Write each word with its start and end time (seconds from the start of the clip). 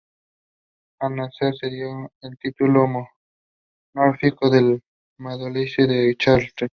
Al 0.99 1.15
nacer, 1.15 1.53
se 1.57 1.67
le 1.67 1.75
dio 1.75 2.11
el 2.21 2.35
título 2.39 2.87
honorífico 3.93 4.49
de 4.49 4.81
"Mademoiselle 5.19 5.93
de 6.07 6.15
Chartres". 6.17 6.69